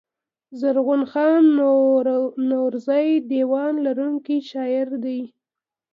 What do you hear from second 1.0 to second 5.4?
خان نورزى دېوان لرونکی شاعر دﺉ.